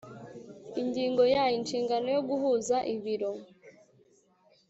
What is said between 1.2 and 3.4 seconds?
ya Inshingano yo guhuza ibiro